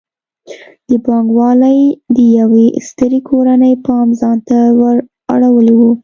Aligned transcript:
د 0.87 0.89
بانک 1.05 1.27
والۍ 1.37 1.79
د 2.15 2.17
یوې 2.39 2.67
سترې 2.87 3.19
کورنۍ 3.29 3.73
پام 3.85 4.07
ځان 4.19 4.37
ته 4.47 4.57
ور 4.79 4.95
اړولی 5.33 5.73
و. 5.77 5.81